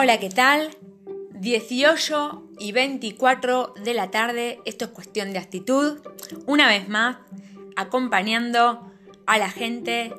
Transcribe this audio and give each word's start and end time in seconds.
Hola, 0.00 0.20
¿qué 0.20 0.30
tal? 0.30 0.70
18 1.40 2.50
y 2.60 2.70
24 2.70 3.74
de 3.82 3.94
la 3.94 4.12
tarde, 4.12 4.60
esto 4.64 4.84
es 4.84 4.90
cuestión 4.92 5.32
de 5.32 5.40
actitud. 5.40 5.98
Una 6.46 6.68
vez 6.68 6.88
más, 6.88 7.16
acompañando 7.74 8.92
a 9.26 9.38
la 9.38 9.50
gente 9.50 10.14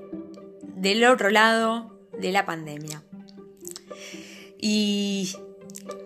del 0.64 1.05
otro 1.05 1.30
lado 1.30 1.98
de 2.12 2.34
la 2.34 2.46
pandemia. 2.46 3.04
Y 4.57 5.34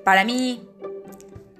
para 0.03 0.23
mí, 0.23 0.61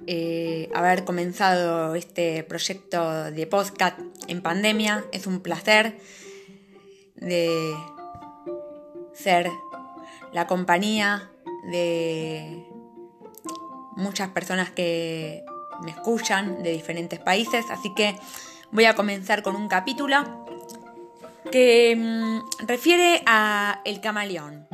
eh, 0.06 0.70
haber 0.72 1.04
comenzado 1.04 1.96
este 1.96 2.44
proyecto 2.44 3.32
de 3.32 3.44
podcast 3.48 3.98
en 4.28 4.40
pandemia 4.40 5.04
es 5.10 5.26
un 5.26 5.40
placer 5.40 5.98
de 7.16 7.74
ser 9.14 9.50
la 10.32 10.46
compañía 10.46 11.32
de 11.70 12.66
muchas 13.96 14.30
personas 14.30 14.70
que 14.70 15.44
me 15.82 15.90
escuchan 15.90 16.62
de 16.62 16.72
diferentes 16.72 17.18
países, 17.18 17.64
así 17.70 17.92
que 17.94 18.16
voy 18.70 18.84
a 18.84 18.94
comenzar 18.94 19.42
con 19.42 19.56
un 19.56 19.68
capítulo 19.68 20.44
que 21.50 21.94
mm, 21.96 22.66
refiere 22.66 23.22
a 23.26 23.80
el 23.84 24.00
camaleón. 24.00 24.66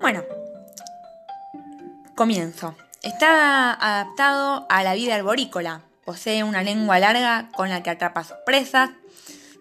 Bueno, 0.00 0.22
comienzo. 2.14 2.74
Está 3.02 3.72
adaptado 3.72 4.66
a 4.68 4.82
la 4.82 4.94
vida 4.94 5.14
arborícola. 5.14 5.82
Posee 6.04 6.44
una 6.44 6.62
lengua 6.62 6.98
larga 6.98 7.50
con 7.54 7.68
la 7.68 7.82
que 7.82 7.90
atrapa 7.90 8.24
sus 8.24 8.36
presas. 8.44 8.90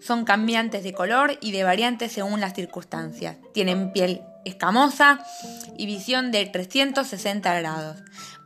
Son 0.02 0.26
cambiantes 0.26 0.84
de 0.84 0.94
color 0.94 1.38
y 1.42 1.52
de 1.52 1.64
variantes 1.64 2.12
según 2.12 2.42
las 2.42 2.54
circunstancias. 2.54 3.38
Tienen 3.54 3.92
piel 3.92 4.22
escamosa 4.46 5.20
y 5.78 5.86
visión 5.86 6.32
de 6.32 6.46
360 6.46 7.54
grados. 7.60 7.98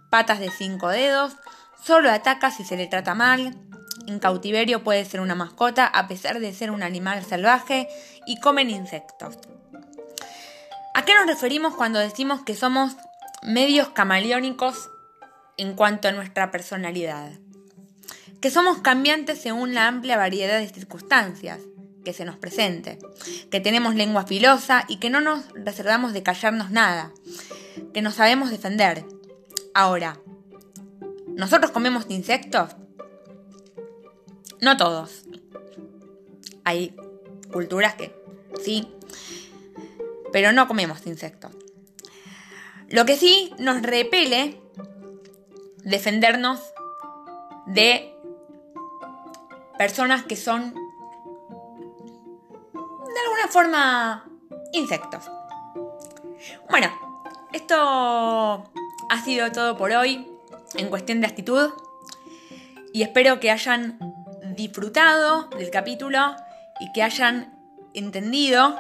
Patas 0.10 0.40
de 0.40 0.50
5 0.50 0.88
dedos. 0.90 1.36
Solo 1.84 2.10
ataca 2.10 2.50
si 2.50 2.64
se 2.64 2.78
le 2.78 2.88
trata 2.88 3.14
mal. 3.14 3.56
En 4.08 4.20
cautiverio 4.20 4.84
puede 4.84 5.06
ser 5.06 5.22
una 5.22 5.36
mascota 5.36 5.86
a 5.86 6.08
pesar 6.08 6.40
de 6.40 6.54
ser 6.54 6.72
un 6.72 6.82
animal 6.82 7.24
salvaje 7.24 7.88
y 8.26 8.40
comen 8.40 8.70
insectos. 8.70 9.38
¿A 10.96 11.06
qué 11.06 11.14
nos 11.14 11.28
referimos 11.28 11.76
cuando 11.76 12.00
decimos 12.00 12.42
que 12.42 12.56
somos 12.56 12.96
medios 13.44 13.90
camaleónicos 13.90 14.90
en 15.58 15.76
cuanto 15.76 16.08
a 16.08 16.12
nuestra 16.12 16.50
personalidad? 16.50 17.32
Que 18.42 18.50
somos 18.50 18.80
cambiantes 18.80 19.42
según 19.42 19.74
la 19.74 19.88
amplia 19.88 20.18
variedad 20.18 20.60
de 20.60 20.70
circunstancias 20.70 21.60
que 22.10 22.14
se 22.14 22.26
nos 22.26 22.38
presente, 22.38 22.98
que 23.52 23.60
tenemos 23.60 23.94
lengua 23.94 24.26
filosa 24.26 24.84
y 24.88 24.98
que 24.98 25.12
no 25.12 25.22
nos 25.22 25.48
reservamos 25.54 26.12
de 26.12 26.24
callarnos 26.24 26.72
nada, 26.72 27.14
que 27.94 28.02
nos 28.02 28.16
sabemos 28.16 28.50
defender. 28.50 29.06
Ahora, 29.76 30.20
¿nosotros 31.28 31.70
comemos 31.70 32.08
insectos? 32.10 32.72
No 34.60 34.76
todos. 34.76 35.26
Hay 36.64 36.96
culturas 37.54 37.94
que 37.94 38.12
sí, 38.60 38.88
pero 40.34 40.52
no 40.52 40.68
comemos 40.68 41.06
insectos. 41.06 41.52
Lo 42.88 43.06
que 43.06 43.18
sí 43.18 43.54
nos 43.60 43.84
repele 43.84 44.60
defendernos 45.84 46.60
de 47.68 48.16
personas 49.78 50.24
que 50.24 50.36
son 50.36 50.74
de 53.14 53.20
alguna 53.26 53.48
forma 53.50 54.30
insectos. 54.74 55.30
Bueno, 56.70 56.90
esto 57.52 58.72
ha 59.10 59.24
sido 59.24 59.52
todo 59.52 59.78
por 59.78 59.92
hoy 59.92 60.28
en 60.76 60.90
cuestión 60.90 61.22
de 61.22 61.28
actitud 61.28 61.72
y 62.94 63.02
espero 63.04 63.40
que 63.40 63.52
hayan 63.52 64.00
disfrutado 64.56 65.50
del 65.50 65.70
capítulo 65.70 66.36
y 66.80 66.92
que 66.92 67.04
hayan 67.04 67.58
entendido 67.94 68.76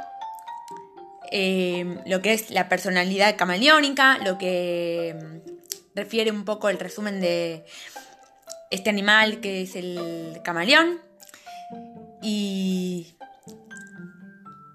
eh, 1.32 2.02
lo 2.06 2.22
que 2.22 2.34
es 2.34 2.50
la 2.50 2.70
personalidad 2.70 3.36
camaleónica, 3.36 4.18
lo 4.20 4.38
que 4.38 5.16
mm, 5.16 5.96
refiere 5.96 6.32
un 6.32 6.46
poco 6.46 6.70
el 6.70 6.80
resumen 6.80 7.22
de 7.22 7.66
este 8.72 8.90
animal 8.90 9.40
que 9.40 9.64
es 9.64 9.76
el 9.76 10.42
camaleón. 10.44 11.02
Y 12.22 13.16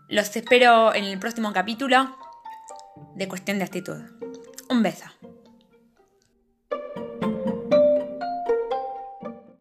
los 0.09 0.37
espero 0.37 0.94
en 0.94 1.04
el 1.04 1.19
próximo 1.19 1.53
capítulo 1.53 2.16
de 3.15 3.28
Cuestión 3.28 3.59
de 3.59 3.65
Actitud. 3.65 4.03
Un 4.69 4.82
beso. 4.82 5.06